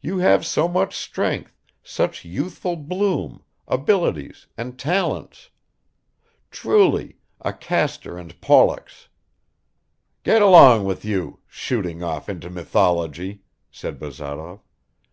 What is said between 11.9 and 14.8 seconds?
off into mythology!" said Bazarov.